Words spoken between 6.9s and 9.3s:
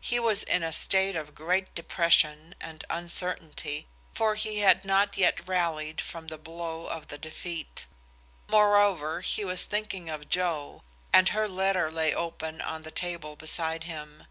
the defeat. Moreover